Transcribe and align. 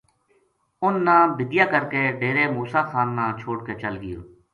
اُنھ 0.83 0.99
با 1.05 1.15
بِدیا 1.35 1.65
کر 1.73 1.83
کے 1.91 2.01
ڈیرے 2.19 2.45
موسیٰ 2.55 2.83
خان 2.89 3.07
نا 3.17 3.25
چھوڈ 3.39 3.57
کے 3.67 3.73
چل 3.81 3.93
گیو 4.03 4.19